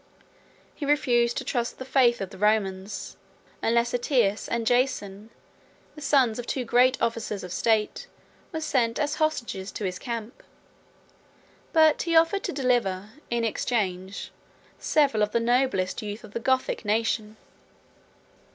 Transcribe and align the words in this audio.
He 0.73 0.83
refused 0.83 1.37
to 1.37 1.43
trust 1.43 1.77
the 1.77 1.85
faith 1.85 2.21
of 2.21 2.31
the 2.31 2.39
Romans, 2.39 3.17
unless 3.61 3.93
Ætius 3.93 4.47
and 4.49 4.65
Jason, 4.65 5.29
the 5.93 6.01
sons 6.01 6.39
of 6.39 6.47
two 6.47 6.65
great 6.65 6.99
officers 6.99 7.43
of 7.43 7.53
state, 7.53 8.07
were 8.51 8.61
sent 8.61 8.97
as 8.97 9.17
hostages 9.21 9.71
to 9.73 9.83
his 9.85 9.99
camp; 9.99 10.41
but 11.71 12.01
he 12.01 12.15
offered 12.15 12.41
to 12.45 12.51
deliver, 12.51 13.11
in 13.29 13.43
exchange, 13.45 14.31
several 14.79 15.21
of 15.21 15.33
the 15.33 15.39
noblest 15.39 16.01
youths 16.01 16.23
of 16.23 16.31
the 16.31 16.39
Gothic 16.39 16.83
nation. 16.83 17.37